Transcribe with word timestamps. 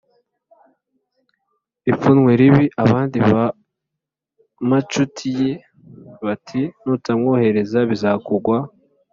ipfunwe 1.91 2.31
ribi?” 2.39 2.65
Abandi 2.83 3.17
b’amacuti 3.29 5.27
ye 5.39 5.51
bati: 6.25 6.61
“Nutamwohereza 6.83 7.79
bizakugwa 7.89 8.57